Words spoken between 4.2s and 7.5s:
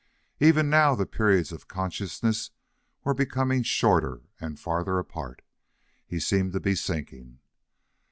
and farther apart. He seemed to be sinking.